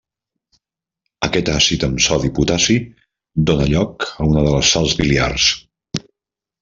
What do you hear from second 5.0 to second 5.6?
biliars.